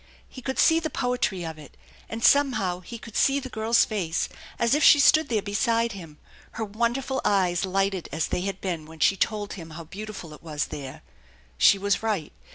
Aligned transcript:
He 0.27 0.41
could 0.41 0.57
see 0.57 0.79
the 0.79 0.89
poetry 0.89 1.45
of 1.45 1.59
it, 1.59 1.77
and 2.09 2.23
somehow 2.23 2.79
he 2.79 2.97
could 2.97 3.15
see 3.15 3.39
the 3.39 3.49
girl's 3.51 3.85
face 3.85 4.29
as 4.57 4.73
if 4.73 4.83
she 4.83 4.99
stood 4.99 5.29
there 5.29 5.43
beside 5.43 5.91
him, 5.91 6.17
her 6.53 6.65
wonderful 6.65 7.21
eyes 7.23 7.65
lighted 7.65 8.09
as 8.11 8.29
they 8.29 8.41
had 8.41 8.59
been 8.61 8.87
when 8.87 8.97
she 8.97 9.15
told 9.15 9.53
him 9.53 9.69
how 9.77 9.83
beautiful 9.83 10.33
it 10.33 10.41
was 10.41 10.65
there. 10.69 11.03
She 11.59 11.77
was 11.77 12.01
right. 12.01 12.33